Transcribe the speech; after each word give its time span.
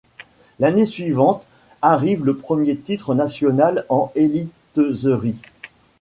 L’année 0.57 0.85
suivante 0.87 1.45
arrive 1.83 2.25
le 2.25 2.35
premier 2.35 2.75
titre 2.75 3.13
national 3.13 3.85
en 3.87 4.11
Eliteserie. 4.15 5.37